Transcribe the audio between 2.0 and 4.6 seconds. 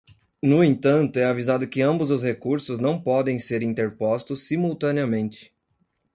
os recursos não podem ser interpostos